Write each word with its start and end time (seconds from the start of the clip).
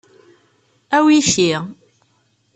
Awi 0.97 1.17
ti. 1.29 1.47